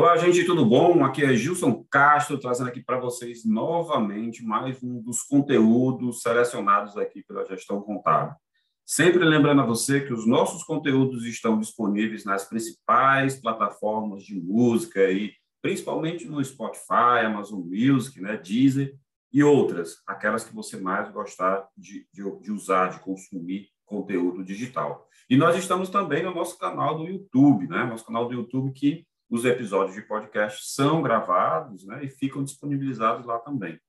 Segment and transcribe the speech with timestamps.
[0.00, 1.04] Olá, gente, tudo bom?
[1.04, 7.22] Aqui é Gilson Castro, trazendo aqui para vocês novamente mais um dos conteúdos selecionados aqui
[7.22, 8.34] pela gestão contábil.
[8.82, 15.10] Sempre lembrando a você que os nossos conteúdos estão disponíveis nas principais plataformas de música
[15.10, 18.96] e principalmente no Spotify, Amazon Music, né, Deezer
[19.30, 25.06] e outras, aquelas que você mais gostar de, de, de usar, de consumir conteúdo digital.
[25.28, 27.84] E nós estamos também no nosso canal do YouTube, né?
[27.84, 33.24] Nosso canal do YouTube que os episódios de podcast são gravados né, e ficam disponibilizados
[33.24, 33.80] lá também.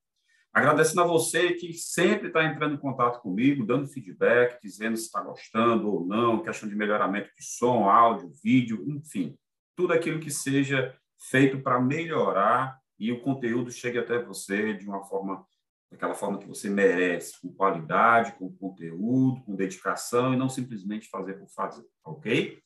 [0.54, 5.22] Agradecendo a você que sempre está entrando em contato comigo, dando feedback, dizendo se está
[5.22, 9.36] gostando ou não, questão de melhoramento de som, áudio, vídeo, enfim,
[9.76, 10.96] tudo aquilo que seja
[11.30, 15.44] feito para melhorar e o conteúdo chegue até você de uma forma,
[15.90, 21.36] daquela forma que você merece, com qualidade, com conteúdo, com dedicação e não simplesmente fazer
[21.36, 22.62] por fazer, ok?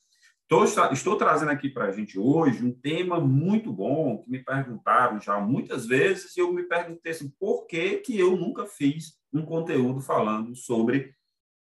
[0.48, 5.20] Estou, estou trazendo aqui para a gente hoje um tema muito bom que me perguntaram
[5.20, 9.44] já muitas vezes e eu me perguntei assim, por que, que eu nunca fiz um
[9.44, 11.12] conteúdo falando sobre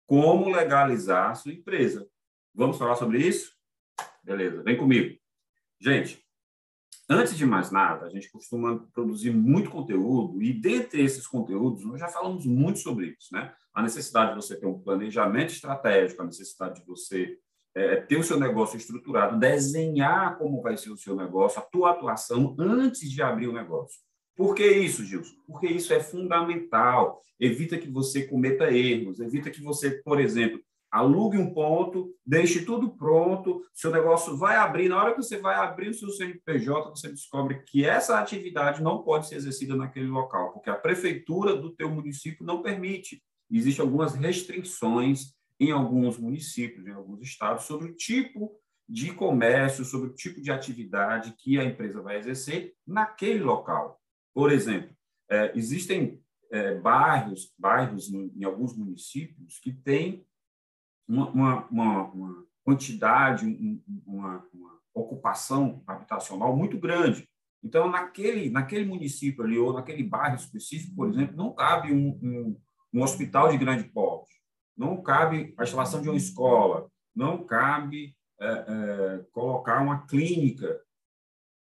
[0.05, 2.07] como legalizar a sua empresa.
[2.53, 3.51] Vamos falar sobre isso?
[4.23, 5.17] Beleza, vem comigo.
[5.81, 6.23] Gente,
[7.09, 11.99] antes de mais nada, a gente costuma produzir muito conteúdo e dentre esses conteúdos, nós
[11.99, 13.55] já falamos muito sobre isso, né?
[13.73, 17.39] A necessidade de você ter um planejamento estratégico, a necessidade de você
[17.77, 21.91] é, ter o seu negócio estruturado, desenhar como vai ser o seu negócio, a tua
[21.91, 23.99] atuação antes de abrir o negócio.
[24.35, 25.35] Por que isso, Gilson?
[25.45, 27.21] Porque isso é fundamental.
[27.39, 32.97] Evita que você cometa erros, evita que você, por exemplo, alugue um ponto, deixe tudo
[32.97, 37.09] pronto, seu negócio vai abrir, na hora que você vai abrir o seu CNPJ, você
[37.09, 41.89] descobre que essa atividade não pode ser exercida naquele local, porque a prefeitura do teu
[41.91, 43.21] município não permite.
[43.51, 48.55] Existem algumas restrições em alguns municípios, em alguns estados, sobre o tipo
[48.87, 53.99] de comércio, sobre o tipo de atividade que a empresa vai exercer naquele local.
[54.33, 54.95] Por exemplo,
[55.29, 60.25] é, existem é, bairros, bairros em alguns municípios que têm
[61.07, 63.45] uma, uma, uma, uma quantidade,
[64.05, 67.29] uma, uma, ocupação habitacional muito grande.
[67.63, 72.59] Então, naquele, naquele município ali, ou naquele bairro específico, por exemplo, não cabe um, um,
[72.93, 74.36] um hospital de grande porte
[74.77, 80.79] não cabe a instalação de uma escola, não cabe é, é, colocar uma clínica.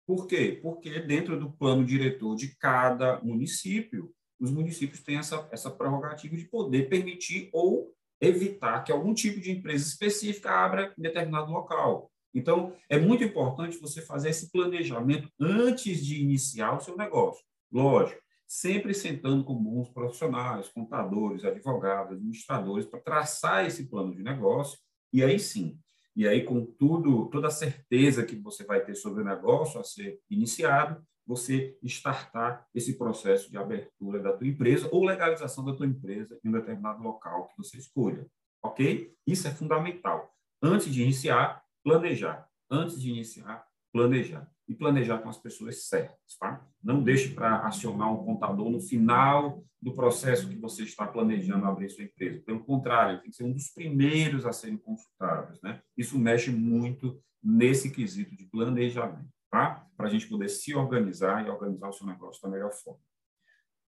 [0.06, 0.58] Por quê?
[0.62, 6.44] Porque dentro do plano diretor de cada município, os municípios têm essa, essa prerrogativa de
[6.44, 12.10] poder permitir ou evitar que algum tipo de empresa específica abra em determinado local.
[12.34, 17.42] Então, é muito importante você fazer esse planejamento antes de iniciar o seu negócio.
[17.72, 24.78] Lógico, sempre sentando com bons profissionais, contadores, advogados, administradores, para traçar esse plano de negócio,
[25.12, 25.78] e aí sim,
[26.14, 29.84] e aí com tudo, toda a certeza que você vai ter sobre o negócio a
[29.84, 35.86] ser iniciado, você startar esse processo de abertura da tua empresa ou legalização da tua
[35.86, 38.26] empresa em um determinado local que você escolha,
[38.62, 39.12] ok?
[39.26, 40.32] Isso é fundamental.
[40.62, 42.48] Antes de iniciar, planejar.
[42.70, 46.64] Antes de iniciar, planejar e planejar com as pessoas certas, tá?
[46.82, 51.88] Não deixe para acionar um contador no final do processo que você está planejando abrir
[51.88, 52.42] sua empresa.
[52.44, 55.80] Pelo contrário, tem que ser um dos primeiros a serem consultados, né?
[55.96, 59.86] Isso mexe muito nesse quesito de planejamento, tá?
[59.96, 63.00] Para a gente poder se organizar e organizar o seu negócio da melhor forma.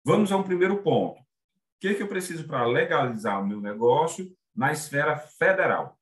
[0.04, 1.20] Vamos a um primeiro ponto.
[1.20, 1.24] O
[1.80, 5.97] que, é que eu preciso para legalizar o meu negócio na esfera federal?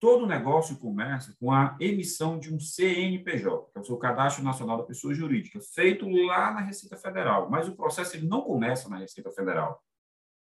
[0.00, 4.78] Todo negócio começa com a emissão de um CNPJ, que é o seu Cadastro Nacional
[4.78, 7.50] da Pessoa Jurídica, feito lá na Receita Federal.
[7.50, 9.84] Mas o processo ele não começa na Receita Federal.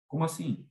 [0.08, 0.66] Como assim?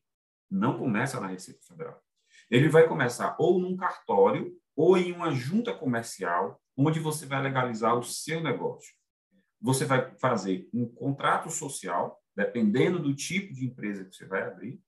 [0.51, 2.03] Não começa na Receita Federal.
[2.51, 7.99] Ele vai começar ou num cartório ou em uma junta comercial, onde você vai legalizar
[7.99, 8.95] o seu negócio.
[9.61, 14.81] Você vai fazer um contrato social, dependendo do tipo de empresa que você vai abrir,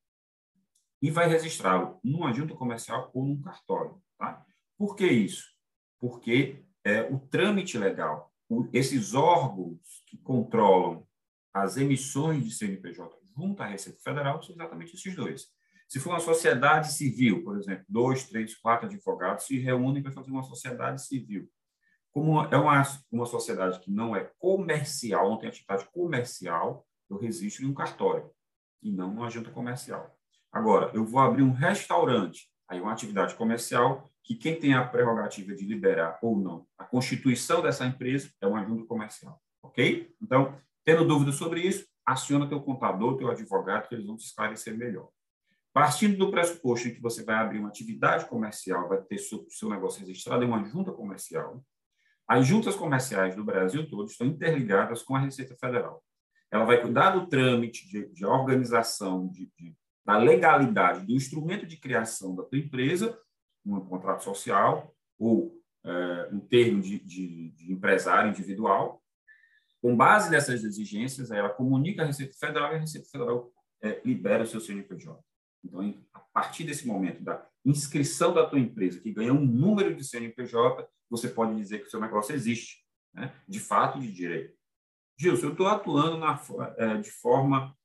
[1.03, 4.01] e vai registrá-lo numa junta comercial ou num cartório.
[4.17, 4.47] Tá?
[4.79, 5.51] Por que isso?
[5.99, 11.05] Porque é, o trâmite legal, o, esses órgãos que controlam
[11.53, 15.47] as emissões de CNPJ junto à Receita Federal são exatamente esses dois.
[15.89, 20.31] Se for uma sociedade civil, por exemplo, dois, três, quatro advogados se reúnem para fazer
[20.31, 21.51] uma sociedade civil.
[22.11, 27.65] Como é uma, uma sociedade que não é comercial, não tem atividade comercial, eu registro
[27.65, 28.31] em um cartório
[28.83, 30.17] e não numa junta comercial.
[30.53, 35.55] Agora, eu vou abrir um restaurante, aí uma atividade comercial, que quem tem a prerrogativa
[35.55, 40.15] de liberar ou não a constituição dessa empresa é uma junta comercial, ok?
[40.21, 40.55] Então,
[40.85, 45.09] tendo dúvidas sobre isso, aciona teu contador, teu advogado, que eles vão te esclarecer melhor.
[45.73, 49.71] Partindo do pressuposto em que você vai abrir uma atividade comercial, vai ter seu, seu
[49.71, 51.65] negócio registrado em uma junta comercial,
[52.29, 56.03] As juntas comerciais do Brasil todo estão interligadas com a Receita Federal.
[56.51, 61.77] Ela vai cuidar do trâmite de, de organização, de, de, da legalidade do instrumento de
[61.77, 63.19] criação da tua empresa,
[63.65, 69.03] um contrato social ou é, um termo de, de, de empresário individual.
[69.81, 73.53] Com base nessas exigências, ela comunica à Receita Federal e a Receita Federal
[73.83, 75.19] é, libera o seu CNPJ.
[75.65, 80.05] Então, a partir desse momento da inscrição da tua empresa, que ganha um número de
[80.05, 82.85] CNPJ, você pode dizer que o seu negócio existe,
[83.15, 83.33] né?
[83.49, 84.57] de fato, de direito.
[85.19, 86.41] Gilson, eu estou atuando na,
[86.79, 87.77] é, de forma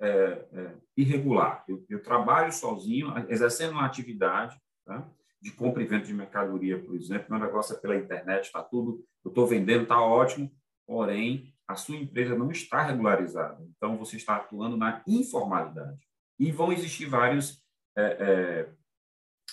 [0.00, 1.64] é, é, irregular.
[1.68, 5.08] Eu, eu, trabalho sozinho, exercendo uma atividade tá?
[5.40, 7.26] de compra e venda de mercadoria, por exemplo.
[7.30, 10.50] Meu negócio é pela internet, está tudo, eu estou vendendo, está ótimo,
[10.86, 13.64] porém, a sua empresa não está regularizada.
[13.76, 16.00] Então, você está atuando na informalidade.
[16.38, 17.62] E vão existir vários
[17.96, 18.68] é, é,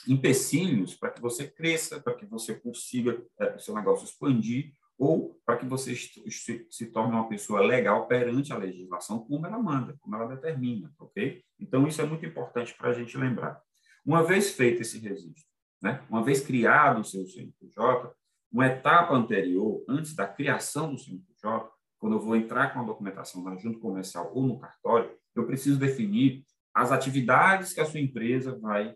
[0.08, 5.56] empecilhos para que você cresça, para que você consiga é, seu negócio expandir ou para
[5.56, 10.28] que você se, torne uma pessoa legal perante a legislação como ela manda, como ela
[10.28, 11.42] determina, ok?
[11.58, 13.62] Então, isso é muito importante para a gente lembrar.
[14.06, 15.46] Uma vez feito esse registro,
[15.82, 18.14] né, uma vez criado o seu CNPJ,
[18.52, 23.42] uma etapa anterior, antes da criação do CNPJ, quando eu vou entrar com a documentação
[23.42, 28.58] na junta comercial ou no cartório, eu preciso definir as atividades que a sua empresa
[28.60, 28.94] vai,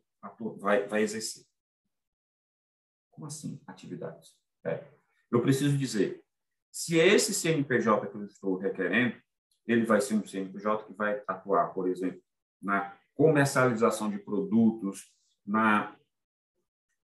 [0.59, 1.45] vai, vai exercer.
[3.09, 4.35] Como assim, atividades?
[4.65, 4.83] É.
[5.33, 6.23] Eu preciso dizer,
[6.71, 9.15] se esse CNPJ que eu estou requerendo,
[9.65, 12.21] ele vai ser um CNPJ que vai atuar, por exemplo,
[12.61, 15.11] na comercialização de produtos,
[15.45, 15.95] na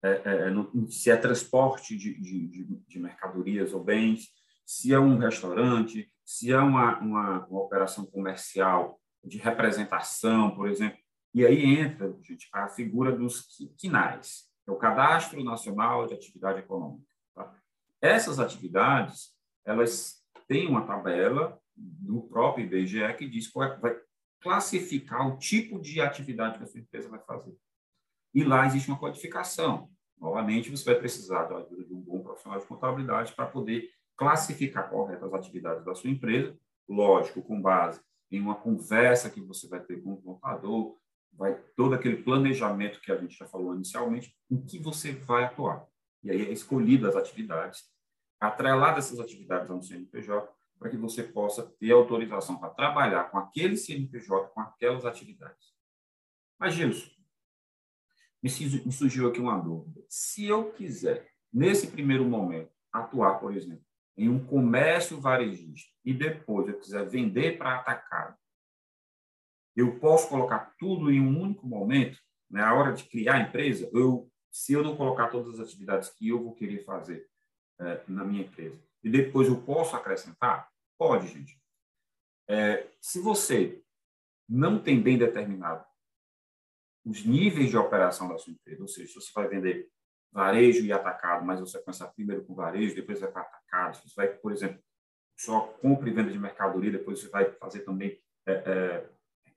[0.03, 4.29] é, é, no, se é transporte de, de, de, mercadorias ou bens,
[4.65, 10.99] se é um restaurante, se é uma, uma, uma operação comercial de representação, por exemplo.
[11.33, 13.47] E aí entra, gente, a figura dos
[13.77, 17.16] quinais, é o Cadastro Nacional de Atividade Econômica.
[18.01, 19.33] Essas atividades,
[19.65, 23.99] elas têm uma tabela do próprio IBGE que diz qual é, vai
[24.41, 27.55] classificar o tipo de atividade que a sua empresa vai fazer.
[28.33, 29.89] E lá existe uma codificação.
[30.19, 34.89] Novamente, você vai precisar da ajuda de um bom profissional de contabilidade para poder classificar
[34.89, 36.57] corretas as atividades da sua empresa,
[36.87, 38.01] lógico, com base
[38.31, 40.97] em uma conversa que você vai ter com o contador,
[41.33, 45.85] vai todo aquele planejamento que a gente já falou inicialmente, em que você vai atuar.
[46.27, 47.85] E aí é escolhido as atividades,
[48.37, 53.77] atrelado essas atividades ao CNPJ, para que você possa ter autorização para trabalhar com aquele
[53.77, 55.73] CNPJ, com aquelas atividades.
[56.59, 57.09] Mas, Gilson,
[58.43, 60.03] me surgiu aqui uma dúvida.
[60.09, 63.85] Se eu quiser, nesse primeiro momento, atuar, por exemplo,
[64.17, 68.37] em um comércio varejista e depois eu quiser vender para atacado,
[69.77, 72.19] eu posso colocar tudo em um único momento,
[72.49, 76.29] na hora de criar a empresa, eu, se eu não colocar todas as atividades que
[76.29, 77.29] eu vou querer fazer
[77.79, 80.69] é, na minha empresa, e depois eu posso acrescentar?
[80.97, 81.61] Pode, gente.
[82.47, 83.83] É, se você
[84.47, 85.85] não tem bem determinado
[87.05, 89.89] os níveis de operação da sua empresa, ou seja, se você vai vender
[90.31, 94.09] varejo e atacado, mas você vai começar primeiro com varejo, depois vai para atacado, se
[94.09, 94.81] você vai, por exemplo,
[95.37, 99.07] só compra e venda de mercadoria, depois você vai fazer também é,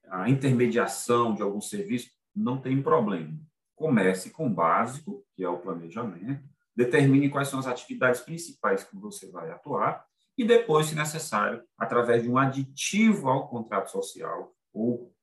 [0.08, 3.36] a intermediação de algum serviço, não tem problema.
[3.80, 6.46] Comece com o básico, que é o planejamento,
[6.76, 10.04] determine quais são as atividades principais que você vai atuar
[10.36, 15.14] e depois, se necessário, através de um aditivo ao contrato social ou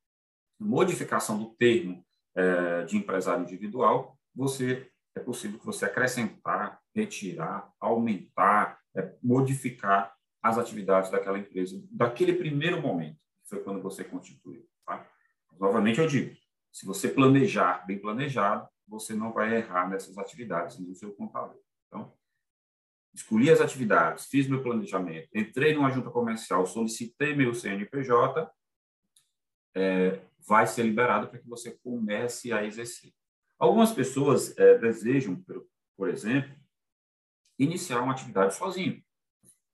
[0.60, 2.04] modificação do termo
[2.36, 10.58] é, de empresário individual, você é possível que você acrescentar, retirar, aumentar, é, modificar as
[10.58, 14.66] atividades daquela empresa daquele primeiro momento, que foi quando você constituiu.
[14.84, 15.08] Tá?
[15.60, 16.36] Novamente eu digo,
[16.78, 21.60] se você planejar bem planejado, você não vai errar nessas atividades no seu contador.
[21.88, 22.14] Então,
[23.12, 28.48] escolhi as atividades, fiz meu planejamento, entrei numa junta comercial, solicitei meu CNPJ,
[29.76, 33.12] é, vai ser liberado para que você comece a exercer.
[33.58, 35.44] Algumas pessoas é, desejam,
[35.98, 36.56] por, exemplo,
[37.58, 39.04] iniciar uma atividade sozinho.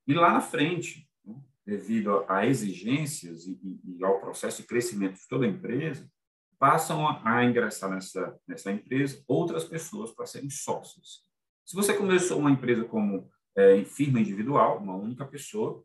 [0.06, 5.28] E lá na frente, né, devido a, exigências e, e, ao processo de crescimento de
[5.28, 6.10] toda a empresa,
[6.58, 11.24] passam a, a ingressar nessa, nessa empresa outras pessoas para serem sócios.
[11.64, 15.84] Se você começou uma empresa como é, firma individual, uma única pessoa,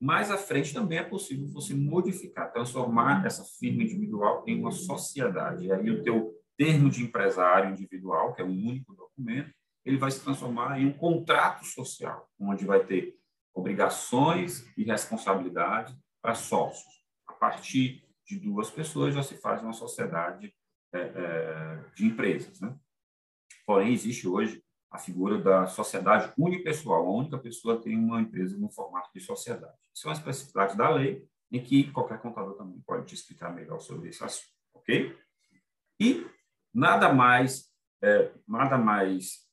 [0.00, 5.66] mais à frente também é possível você modificar, transformar essa firma individual em uma sociedade.
[5.66, 9.52] E aí o teu termo de empresário individual, que é um único documento,
[9.84, 13.16] ele vai se transformar em um contrato social, onde vai ter
[13.54, 17.04] obrigações e responsabilidade para sócios.
[17.26, 20.54] A partir de duas pessoas já se faz uma sociedade
[20.92, 22.60] é, é, de empresas.
[22.60, 22.74] Né?
[23.66, 27.06] Porém, existe hoje a figura da sociedade unipessoal.
[27.06, 29.76] A única pessoa tem uma empresa no formato de sociedade.
[29.94, 33.80] Isso é uma especificidade da lei, em que qualquer contador também pode te explicar melhor
[33.80, 35.16] sobre esse assunto, ok?
[36.00, 36.26] E
[36.72, 37.70] nada mais,
[38.02, 39.46] é, nada mais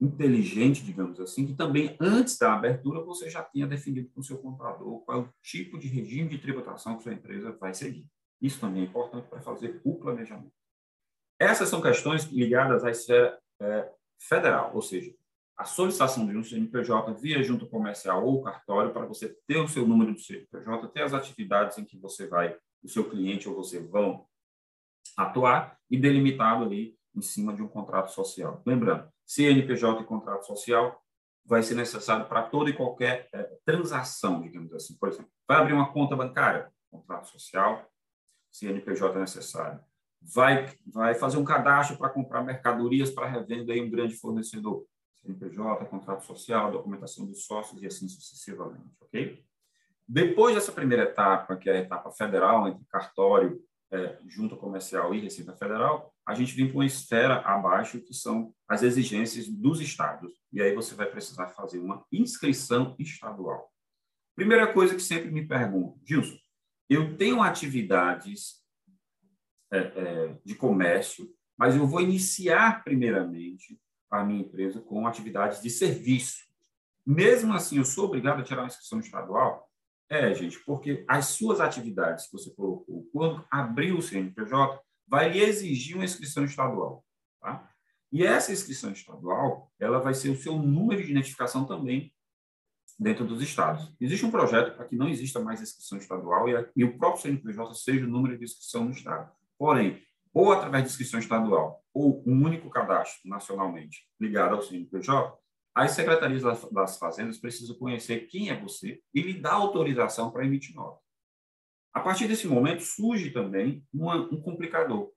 [0.00, 4.38] inteligente, digamos assim, que também antes da abertura você já tinha definido com o seu
[4.38, 8.06] contador qual é o tipo de regime de tributação que sua empresa vai seguir.
[8.40, 10.52] Isso também é importante para fazer o planejamento.
[11.38, 15.14] Essas são questões ligadas à esfera é, federal, ou seja,
[15.56, 19.86] a solicitação de um CNPJ via junta comercial ou cartório para você ter o seu
[19.86, 23.78] número de CNPJ, ter as atividades em que você vai, o seu cliente ou você
[23.78, 24.26] vão
[25.16, 28.62] atuar e delimitado ali em cima de um contrato social.
[28.66, 31.00] Lembrando, CNPJ e contrato social
[31.44, 34.96] vai ser necessário para toda e qualquer é, transação, digamos assim.
[34.96, 37.86] Por exemplo, vai abrir uma conta bancária, contrato social,
[38.50, 39.80] CNPJ é necessário.
[40.22, 44.86] Vai, vai fazer um cadastro para comprar mercadorias para revenda em um grande fornecedor.
[45.16, 49.44] CNPJ, contrato social, documentação dos sócios e assim sucessivamente, ok?
[50.06, 53.60] Depois dessa primeira etapa, que é a etapa federal, entre cartório,
[53.94, 58.52] é, junta comercial e Receita Federal, a gente vem para uma esfera abaixo, que são
[58.68, 60.32] as exigências dos estados.
[60.52, 63.70] E aí você vai precisar fazer uma inscrição estadual.
[64.34, 66.36] Primeira coisa que sempre me perguntam, Gilson,
[66.90, 68.62] eu tenho atividades
[69.72, 73.78] é, é, de comércio, mas eu vou iniciar primeiramente
[74.10, 76.44] a minha empresa com atividades de serviço.
[77.06, 79.70] Mesmo assim, eu sou obrigado a tirar uma inscrição estadual?
[80.08, 85.96] É, gente, porque as suas atividades que você colocou, quando abrir o CNPJ, vai exigir
[85.96, 87.04] uma inscrição estadual.
[87.40, 87.68] Tá?
[88.12, 92.12] E essa inscrição estadual, ela vai ser o seu número de identificação também
[92.98, 93.92] dentro dos estados.
[94.00, 97.22] Existe um projeto para que não exista mais inscrição estadual e, a, e o próprio
[97.22, 99.32] CNPJ seja o número de inscrição no estado.
[99.58, 105.32] Porém, ou através de inscrição estadual, ou um único cadastro nacionalmente ligado ao CNPJ,
[105.74, 110.74] as secretarias das fazendas precisam conhecer quem é você e lhe dar autorização para emitir
[110.74, 111.02] nota.
[111.92, 115.12] A partir desse momento, surge também uma, um complicador.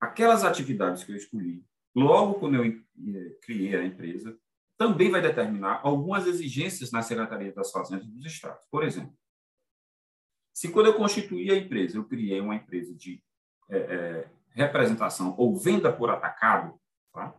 [0.00, 4.38] Aquelas atividades que eu escolhi, logo quando eu eh, criei a empresa,
[4.78, 8.64] também vai determinar algumas exigências na Secretaria das Fazendas dos Estados.
[8.70, 9.12] Por exemplo,
[10.54, 13.22] se quando eu constituí a empresa, eu criei uma empresa de
[13.68, 16.80] é, é, representação ou venda por atacado,
[17.12, 17.34] tá?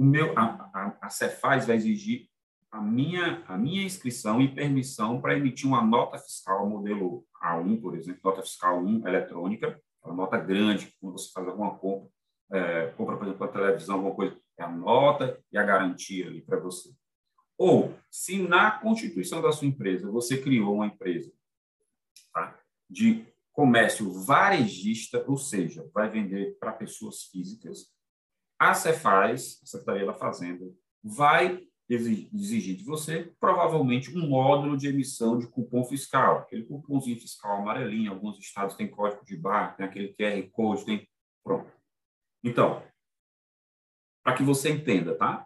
[0.00, 2.26] O meu, a, a, a Cefaz vai exigir
[2.70, 7.94] a minha, a minha inscrição e permissão para emitir uma nota fiscal modelo A1, por
[7.94, 12.08] exemplo, nota fiscal 1 eletrônica, uma nota grande, quando você faz alguma compra,
[12.50, 16.40] é, compra, por exemplo, a televisão, alguma coisa, é a nota e a garantia ali
[16.40, 16.94] para você.
[17.58, 21.30] Ou, se na constituição da sua empresa você criou uma empresa
[22.32, 27.92] tá, de comércio varejista, ou seja, vai vender para pessoas físicas,
[28.60, 30.70] a Cefaz, a Secretaria da Fazenda,
[31.02, 37.56] vai exigir de você provavelmente um módulo de emissão de cupom fiscal, aquele cupomzinho fiscal
[37.56, 41.08] amarelinho, alguns estados têm código de barra, tem aquele QR Code, tem...
[41.42, 41.72] Pronto.
[42.44, 42.82] Então,
[44.22, 45.44] para que você entenda, tá?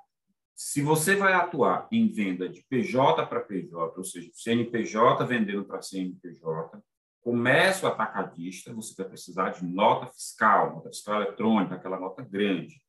[0.56, 5.80] Se você vai atuar em venda de PJ para PJ, ou seja, CNPJ vendendo para
[5.80, 6.82] CNPJ,
[7.20, 12.83] comércio atacadista, você vai precisar de nota fiscal, nota fiscal eletrônica, aquela nota grande.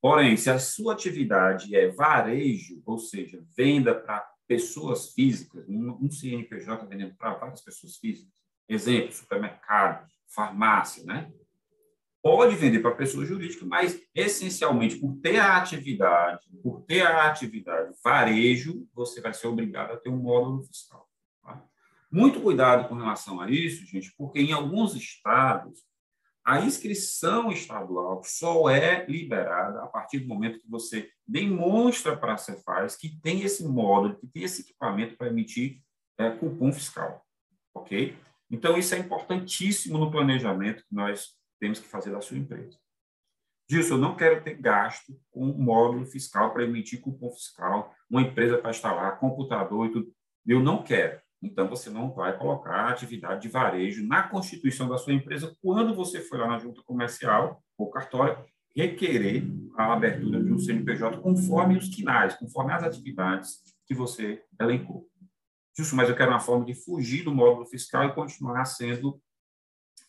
[0.00, 6.86] Porém, se a sua atividade é varejo, ou seja, venda para pessoas físicas, um CNPJ
[6.86, 8.32] vendendo para várias pessoas físicas,
[8.68, 11.32] exemplo, supermercado, farmácia, né?
[12.22, 17.94] Pode vender para pessoa jurídica, mas essencialmente por ter a atividade, por ter a atividade
[18.02, 21.08] varejo, você vai ser obrigado a ter um módulo fiscal.
[21.42, 21.62] Tá?
[22.10, 25.80] Muito cuidado com relação a isso, gente, porque em alguns estados
[26.48, 32.38] a inscrição estadual só é liberada a partir do momento que você demonstra para a
[32.38, 35.82] Cefaz que tem esse módulo, que tem esse equipamento para emitir
[36.16, 37.22] é, cupom fiscal,
[37.74, 38.16] ok?
[38.50, 42.78] Então, isso é importantíssimo no planejamento que nós temos que fazer da sua empresa.
[43.68, 48.56] Disso, eu não quero ter gasto com módulo fiscal para emitir cupom fiscal, uma empresa
[48.56, 50.14] para instalar computador e tudo.
[50.46, 51.20] Eu não quero.
[51.42, 56.20] Então, você não vai colocar atividade de varejo na constituição da sua empresa quando você
[56.20, 59.44] for lá na junta comercial ou cartório requerer
[59.76, 65.08] a abertura de um CNPJ conforme os quinais, conforme as atividades que você elencou.
[65.76, 69.20] Justo, mas eu quero uma forma de fugir do módulo fiscal e continuar sendo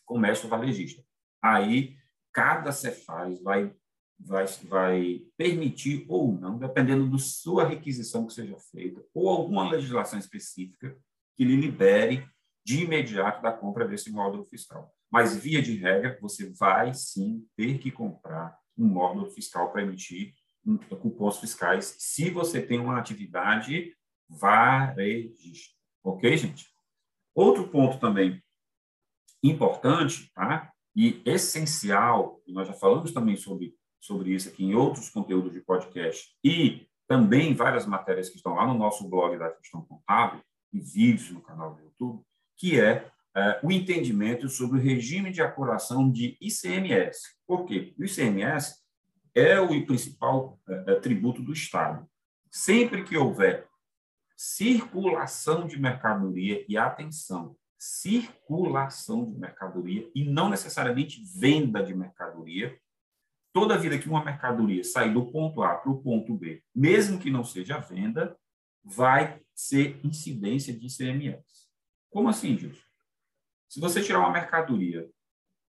[0.04, 1.02] comércio varejista.
[1.40, 1.96] Aí,
[2.32, 3.72] cada Cefaz vai,
[4.18, 10.18] vai, vai permitir ou não, dependendo da sua requisição que seja feita, ou alguma legislação
[10.18, 10.98] específica,
[11.40, 12.28] que lhe libere
[12.66, 14.94] de imediato da compra desse módulo fiscal.
[15.10, 20.34] Mas, via de regra, você vai sim ter que comprar um módulo fiscal para emitir
[21.00, 23.96] cupons fiscais se você tem uma atividade
[24.28, 25.74] varejista.
[26.04, 26.66] Ok, gente?
[27.34, 28.44] Outro ponto também
[29.42, 30.70] importante, tá?
[30.94, 35.62] E essencial, e nós já falamos também sobre, sobre isso aqui em outros conteúdos de
[35.62, 40.80] podcast e também várias matérias que estão lá no nosso blog da questão contábil e
[40.80, 42.22] vídeos no canal do YouTube,
[42.56, 47.36] que é, é o entendimento sobre o regime de apuração de ICMS.
[47.46, 47.94] Por quê?
[47.98, 48.80] O ICMS
[49.34, 52.06] é o principal é, é, tributo do Estado.
[52.50, 53.68] Sempre que houver
[54.36, 62.76] circulação de mercadoria, e atenção, circulação de mercadoria e não necessariamente venda de mercadoria,
[63.52, 67.30] toda vida que uma mercadoria sair do ponto A para o ponto B, mesmo que
[67.30, 68.36] não seja venda,
[68.84, 71.68] vai ser incidência de ICMS.
[72.08, 72.80] Como assim, Gilson?
[73.68, 75.08] Se você tirar uma mercadoria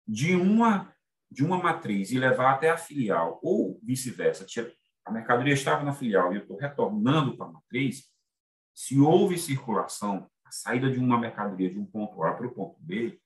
[0.07, 0.93] de uma
[1.29, 4.45] de uma matriz e levar até a filial, ou vice-versa,
[5.05, 8.11] a mercadoria estava na filial e eu estou retornando para a matriz,
[8.75, 12.77] se houve circulação, a saída de uma mercadoria de um ponto A para o ponto
[12.81, 13.17] B,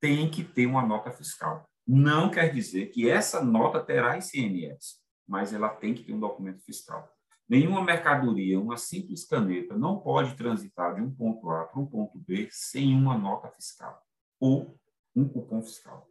[0.00, 1.68] tem que ter uma nota fiscal.
[1.84, 6.62] Não quer dizer que essa nota terá ICMS, mas ela tem que ter um documento
[6.64, 7.12] fiscal.
[7.48, 12.18] Nenhuma mercadoria, uma simples caneta, não pode transitar de um ponto A para um ponto
[12.18, 14.02] B sem uma nota fiscal
[14.40, 14.76] ou
[15.14, 16.08] um cupom fiscal.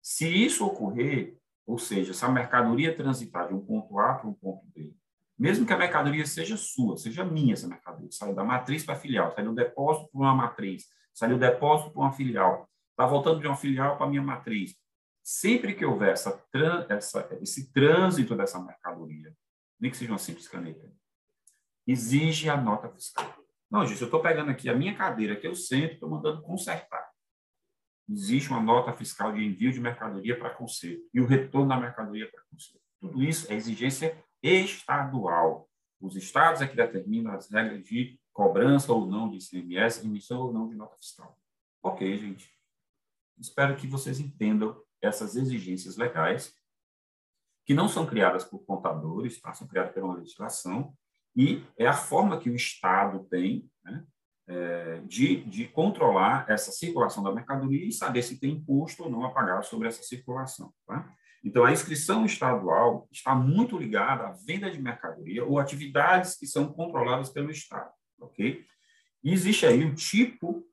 [0.00, 4.34] Se isso ocorrer, ou seja, se a mercadoria transitar de um ponto A para um
[4.34, 4.94] ponto B,
[5.38, 8.98] mesmo que a mercadoria seja sua, seja minha essa mercadoria, saiu da matriz para a
[8.98, 13.40] filial, saiu do depósito para uma matriz, saiu do depósito para uma filial, está voltando
[13.40, 14.76] de uma filial para a minha matriz.
[15.22, 16.40] Sempre que houver essa,
[16.88, 19.34] essa, esse trânsito dessa mercadoria,
[19.82, 20.90] nem que seja uma simples caneta,
[21.86, 23.36] exige a nota fiscal.
[23.70, 27.12] Não, gente, eu estou pegando aqui a minha cadeira que eu sento, estou mandando consertar
[28.12, 32.30] existe uma nota fiscal de envio de mercadoria para conserto e o retorno da mercadoria
[32.30, 32.82] para conserto.
[33.00, 35.68] Tudo isso é exigência estadual.
[36.00, 40.52] Os estados é que determinam as regras de cobrança ou não de ICMS, emissão ou
[40.52, 41.38] não de nota fiscal.
[41.82, 42.50] Ok, gente.
[43.38, 46.54] Espero que vocês entendam essas exigências legais,
[47.64, 49.52] que não são criadas por contadores, tá?
[49.52, 50.92] são criadas pela legislação,
[51.34, 54.04] e é a forma que o Estado tem né,
[54.48, 59.24] é, de, de controlar essa circulação da mercadoria e saber se tem imposto ou não
[59.24, 60.72] a pagar sobre essa circulação.
[60.86, 61.10] Tá?
[61.44, 66.72] Então, a inscrição estadual está muito ligada à venda de mercadoria ou atividades que são
[66.72, 68.64] controladas pelo Estado, ok?
[69.24, 70.64] E existe aí um tipo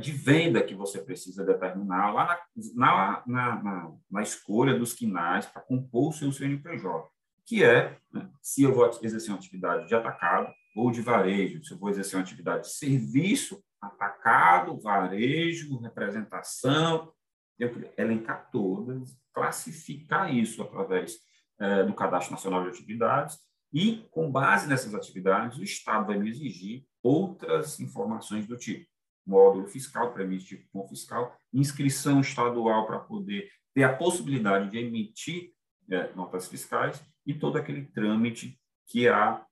[0.00, 2.40] de venda que você precisa determinar lá
[2.74, 7.06] na, na, na, na escolha dos quinais para compor o seu CNPJ,
[7.44, 11.72] que é né, se eu vou exercer uma atividade de atacado, ou de varejo, se
[11.72, 17.12] eu vou exercer uma atividade de serviço, atacado, varejo, representação,
[17.58, 21.18] eu elencar todas, classificar isso através
[21.58, 23.38] é, do Cadastro Nacional de Atividades
[23.72, 28.86] e, com base nessas atividades, o Estado vai me exigir outras informações do tipo
[29.28, 35.52] módulo fiscal para emitir cupom fiscal, inscrição estadual para poder ter a possibilidade de emitir
[35.90, 39.44] é, notas fiscais e todo aquele trâmite que a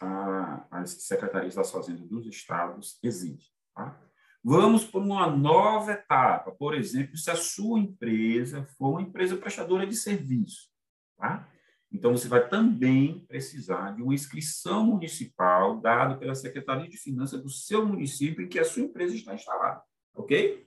[0.00, 3.50] a, as secretarias das fazendas dos estados exigem.
[3.74, 3.98] Tá?
[4.42, 9.86] Vamos por uma nova etapa, por exemplo, se a sua empresa for uma empresa prestadora
[9.86, 10.68] de serviço.
[11.16, 11.48] Tá?
[11.96, 17.48] Então, você vai também precisar de uma inscrição municipal dada pela Secretaria de Finanças do
[17.48, 19.82] seu município em que a sua empresa está instalada.
[20.14, 20.66] Ok?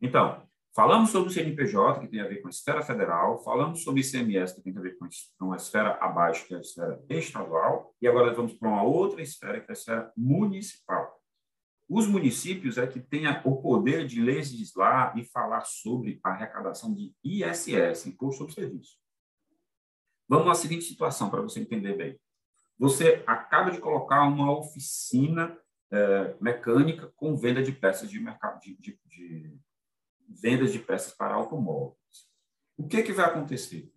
[0.00, 4.00] Então, Falamos sobre o CNPJ, que tem a ver com a esfera federal, falamos sobre
[4.00, 4.96] o ICMS, que tem a ver
[5.38, 9.20] com a esfera abaixo, que é a esfera estadual, e agora vamos para uma outra
[9.20, 11.20] esfera, que é a esfera municipal.
[11.86, 17.12] Os municípios é que têm o poder de legislar e falar sobre a arrecadação de
[17.22, 19.01] ISS, Imposto sobre Serviço.
[20.32, 22.18] Vamos à seguinte situação, para você entender bem.
[22.78, 25.58] Você acaba de colocar uma oficina
[25.90, 29.60] é, mecânica com venda de peças de mercado de, de, de
[30.26, 31.98] vendas de peças para automóveis.
[32.78, 33.92] O que, que vai acontecer?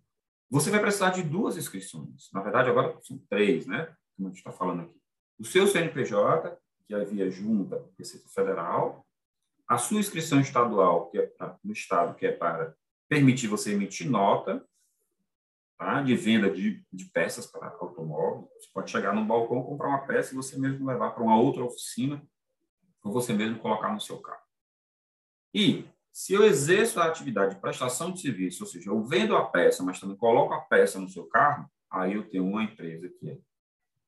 [0.50, 2.28] Você vai precisar de duas inscrições.
[2.34, 3.96] Na verdade, agora são três, né?
[4.14, 5.00] Como a gente está falando aqui.
[5.38, 6.54] O seu CNPJ,
[6.86, 9.06] que é via junta Receita Federal,
[9.66, 11.32] a sua inscrição estadual, que é
[11.64, 12.76] no estado, que é para
[13.08, 14.62] permitir você emitir nota
[15.78, 16.02] tá?
[16.02, 18.50] de venda de, de peças para automóvel.
[18.58, 21.64] Você pode chegar num balcão, comprar uma peça e você mesmo levar para uma outra
[21.64, 22.22] oficina
[23.02, 24.42] ou você mesmo colocar no seu carro.
[25.54, 29.44] E se eu exerço a atividade de prestação de serviço, ou seja, eu vendo a
[29.44, 33.30] peça, mas também coloco a peça no seu carro, aí eu tenho uma empresa que
[33.30, 33.38] é,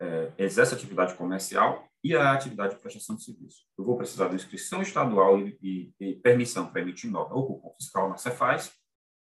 [0.01, 3.67] é, exerce atividade comercial e a atividade de prestação de serviço.
[3.77, 7.75] Eu vou precisar de inscrição estadual e, e, e permissão para emitir nota ou cupom
[7.77, 8.73] fiscal na Cefaz,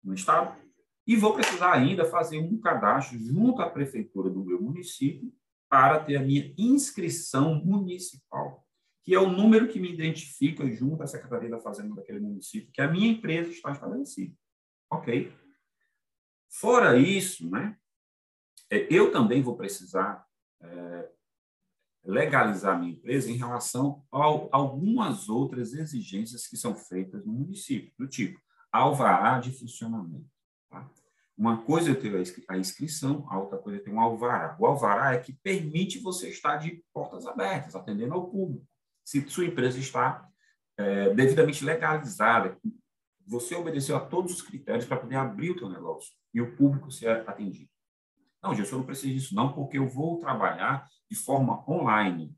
[0.04, 0.56] no Estado,
[1.08, 5.32] E vou precisar ainda fazer um cadastro junto à prefeitura do meu município
[5.70, 8.66] para ter a minha inscrição municipal,
[9.04, 12.82] que é o número que me identifica junto à Secretaria da Fazenda daquele município, que
[12.82, 14.36] a minha empresa está estabelecida.
[14.90, 15.32] Ok?
[16.50, 17.78] Fora isso, né,
[18.70, 20.26] é, eu também vou precisar
[20.62, 21.10] é,
[22.04, 24.18] legalizar minha empresa em relação a
[24.52, 28.40] algumas outras exigências que são feitas no município, do tipo
[28.72, 30.35] alvará de funcionamento.
[30.76, 30.90] Tá?
[31.38, 32.16] Uma coisa é ter
[32.48, 34.56] a inscrição, a outra coisa é ter um alvará.
[34.60, 38.66] O alvará é que permite você estar de portas abertas, atendendo ao público.
[39.04, 40.28] Se sua empresa está
[40.78, 42.58] é, devidamente legalizada,
[43.28, 46.92] você obedeceu a todos os critérios para poder abrir o seu negócio e o público
[46.92, 47.70] ser atendido.
[48.42, 52.34] Não, Gilson, eu não preciso disso não, porque eu vou trabalhar de forma online.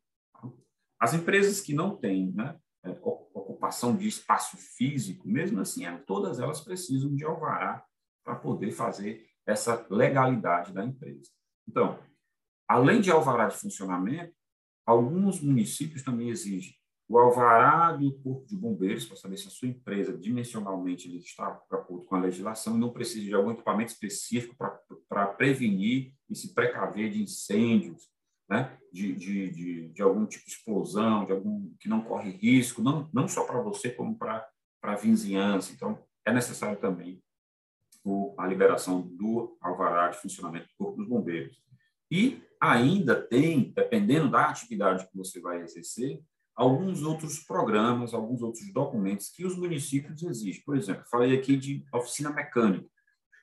[0.99, 6.39] As empresas que não têm né, é, ocupação de espaço físico, mesmo assim, é, todas
[6.39, 7.83] elas precisam de alvará
[8.27, 11.31] para poder fazer essa legalidade da empresa.
[11.65, 11.97] Então,
[12.67, 14.33] além de alvará de funcionamento,
[14.85, 16.75] alguns municípios também exigem
[17.09, 21.77] o alvará do Corpo de Bombeiros, para saber se a sua empresa, dimensionalmente, está de
[21.77, 24.53] acordo com a legislação e não precisa de algum equipamento específico
[25.07, 28.09] para prevenir e se precaver de incêndios,
[28.49, 28.77] né?
[28.91, 33.09] de, de, de, de, algum tipo de explosão, de algum que não corre risco, não,
[33.13, 34.45] não só para você, como para
[34.83, 35.71] a vizinhança.
[35.71, 37.23] Então, é necessário também
[38.07, 41.61] o, a liberação do alvará de funcionamento do Corpo dos Bombeiros.
[42.09, 46.21] E ainda tem, dependendo da atividade que você vai exercer,
[46.55, 50.63] alguns outros programas, alguns outros documentos que os municípios exigem.
[50.65, 52.87] Por exemplo, falei aqui de oficina mecânica.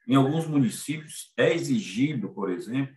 [0.08, 2.94] Em alguns municípios é exigido, por exemplo,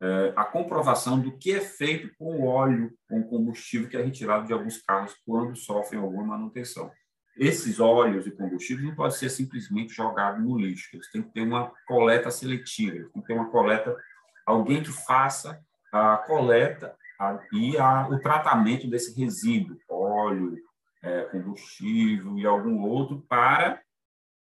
[0.00, 4.02] é, a comprovação do que é feito com o óleo, com o combustível que é
[4.02, 6.90] retirado de alguns carros quando sofrem alguma manutenção.
[7.38, 11.42] Esses óleos e combustíveis não podem ser simplesmente jogados no lixo, eles têm que ter
[11.42, 13.96] uma coleta seletiva, têm que ter uma coleta,
[14.44, 15.60] alguém que faça
[15.92, 16.96] a coleta
[17.52, 20.56] e a, o tratamento desse resíduo, óleo,
[21.02, 23.80] é, combustível e algum outro, para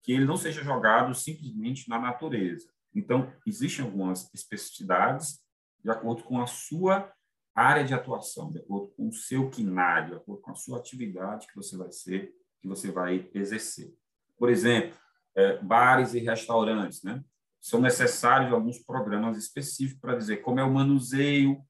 [0.01, 2.67] que ele não seja jogado simplesmente na natureza.
[2.95, 5.39] Então, existem algumas especificidades
[5.83, 7.11] de acordo com a sua
[7.53, 11.47] área de atuação, de acordo com o seu quinário, de acordo com a sua atividade
[11.47, 13.93] que você vai ser, que você vai exercer.
[14.37, 14.97] Por exemplo,
[15.35, 17.23] é, bares e restaurantes, né?
[17.59, 21.61] São necessários alguns programas específicos para dizer como é o manuseio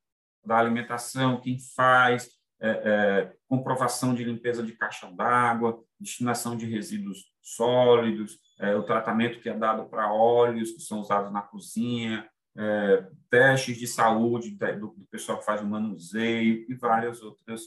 [0.46, 7.26] da alimentação, quem faz, é, é, comprovação de limpeza de caixa d'água, destinação de resíduos
[7.42, 13.08] sólidos, é, o tratamento que é dado para óleos que são usados na cozinha, é,
[13.30, 17.62] testes de saúde do, do, pessoal que faz o manuseio e várias outras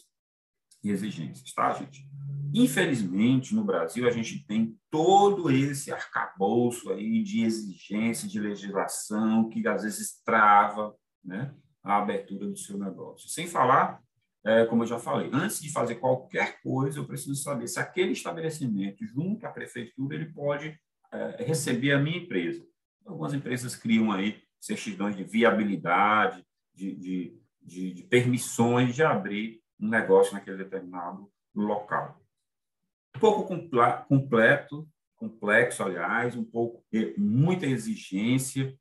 [0.88, 2.08] exigências, tá, gente?
[2.52, 9.66] Infelizmente, no Brasil, a gente tem todo esse arcabouço aí de exigência de legislação que
[9.68, 11.54] às vezes trava, né?
[11.82, 13.28] a abertura do seu negócio.
[13.28, 14.02] Sem falar,
[14.44, 18.12] é, como eu já falei, antes de fazer qualquer coisa, eu preciso saber se aquele
[18.12, 20.78] estabelecimento, junto à prefeitura, ele pode
[21.12, 22.64] é, receber a minha empresa.
[23.04, 29.88] Algumas empresas criam aí certidões de viabilidade, de, de, de, de permissões de abrir um
[29.88, 32.20] negócio naquele determinado local.
[33.16, 33.56] Um pouco
[34.08, 36.84] completo, complexo, aliás, um pouco
[37.16, 38.74] muita exigência,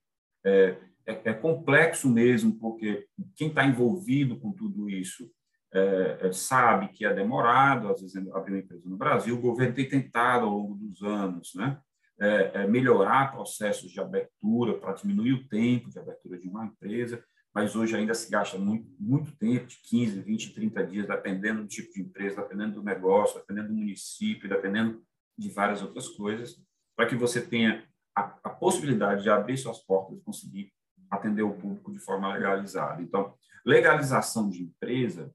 [0.46, 5.30] é, é, é complexo mesmo, porque quem está envolvido com tudo isso
[5.74, 9.36] é, é, sabe que é demorado, às vezes, abrir uma empresa no Brasil.
[9.36, 11.80] O governo tem tentado, ao longo dos anos, né,
[12.20, 17.24] é, é melhorar processos de abertura para diminuir o tempo de abertura de uma empresa,
[17.60, 21.68] mas hoje ainda se gasta muito, muito tempo, de 15, 20, 30 dias, dependendo do
[21.68, 25.04] tipo de empresa, dependendo do negócio, dependendo do município, dependendo
[25.38, 26.56] de várias outras coisas,
[26.96, 30.72] para que você tenha a, a possibilidade de abrir suas portas e conseguir
[31.12, 33.02] atender o público de forma legalizada.
[33.02, 35.30] Então, legalização de empresa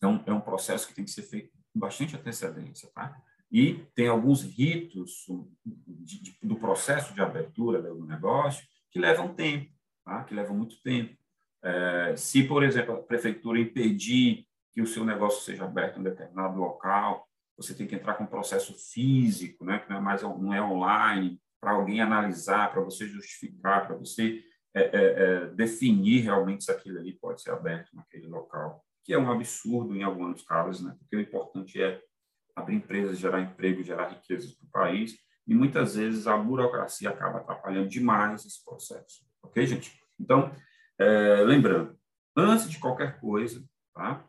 [0.00, 3.14] é um, é um processo que tem que ser feito com bastante antecedência, tá?
[3.52, 5.26] E tem alguns ritos
[5.84, 9.70] de, de, do processo de abertura do negócio que levam tempo,
[10.06, 10.24] tá?
[10.24, 11.22] que levam muito tempo.
[11.64, 16.04] É, se, por exemplo, a prefeitura impedir que o seu negócio seja aberto em um
[16.04, 20.22] determinado local, você tem que entrar com um processo físico, né, que não é mais
[20.22, 26.22] não é online, para alguém analisar, para você justificar, para você é, é, é, definir
[26.22, 30.42] realmente se aquilo ali pode ser aberto naquele local, que é um absurdo em alguns
[30.42, 30.94] casos, né?
[30.98, 32.02] porque o importante é
[32.54, 37.38] abrir empresas, gerar emprego, gerar riquezas para o país, e muitas vezes a burocracia acaba
[37.38, 39.24] atrapalhando demais esse processo.
[39.42, 39.98] Ok, gente?
[40.18, 40.50] Então,
[40.98, 41.96] é, lembrando,
[42.36, 44.24] antes de qualquer coisa, tá?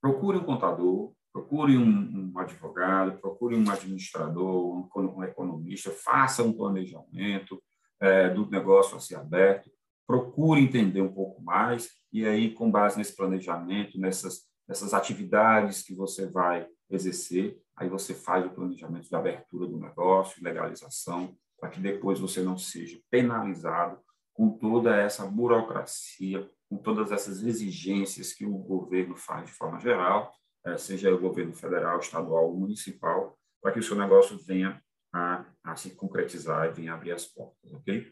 [0.00, 6.52] procure um contador, procure um, um advogado, procure um administrador, um, um economista, faça um
[6.52, 7.62] planejamento
[8.00, 9.70] é, do negócio a ser aberto,
[10.06, 15.94] procure entender um pouco mais e aí, com base nesse planejamento, nessas, nessas atividades que
[15.94, 21.80] você vai exercer, aí você faz o planejamento de abertura do negócio, legalização, para que
[21.80, 23.98] depois você não seja penalizado
[24.36, 30.32] com toda essa burocracia, com todas essas exigências que o governo faz de forma geral
[30.66, 34.82] é, seja o governo federal, estadual ou municipal, para que o seu negócio venha
[35.14, 38.10] a, a se concretizar e venha abrir as portas, ok?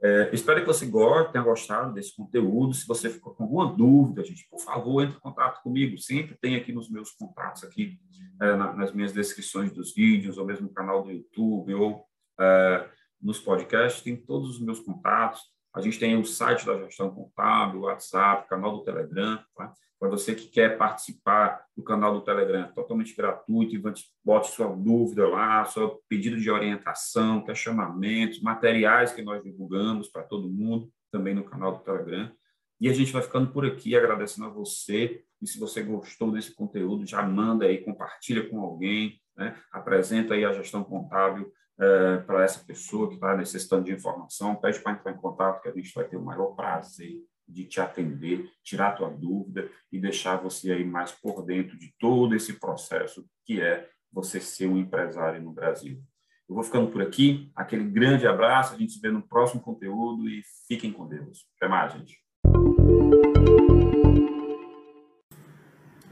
[0.00, 2.74] É, espero que você goste, tenha gostado desse conteúdo.
[2.74, 5.98] Se você ficou com alguma dúvida, gente, por favor, entre em contato comigo.
[5.98, 7.98] Sempre tem aqui nos meus contatos, aqui
[8.40, 12.04] é, na, nas minhas descrições dos vídeos, ou mesmo no canal do YouTube, ou
[12.38, 12.88] é,
[13.20, 15.40] nos podcasts, tem todos os meus contatos.
[15.76, 19.38] A gente tem o site da gestão contábil, o WhatsApp, canal do Telegram.
[19.54, 19.74] Tá?
[20.00, 23.82] Para você que quer participar do canal do Telegram, é totalmente gratuito, e
[24.24, 30.48] bote sua dúvida lá, seu pedido de orientação, questionamentos, materiais que nós divulgamos para todo
[30.48, 32.32] mundo, também no canal do Telegram.
[32.80, 35.22] E a gente vai ficando por aqui, agradecendo a você.
[35.42, 39.54] E se você gostou desse conteúdo, já manda aí, compartilha com alguém, né?
[39.70, 44.80] apresenta aí a gestão contábil é, para essa pessoa que está necessitando de informação, pede
[44.80, 48.50] para entrar em contato, que a gente vai ter o maior prazer de te atender,
[48.62, 53.60] tirar tua dúvida e deixar você aí mais por dentro de todo esse processo que
[53.60, 56.02] é você ser um empresário no Brasil.
[56.48, 60.28] Eu vou ficando por aqui, aquele grande abraço, a gente se vê no próximo conteúdo
[60.28, 61.46] e fiquem com Deus.
[61.56, 62.25] Até mais, gente.